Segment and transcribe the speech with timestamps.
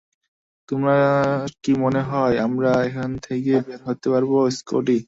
[0.69, 4.97] তোমার কি মনে হয় আমরা এখান থেকে বের হতে পারবো, স্কটি?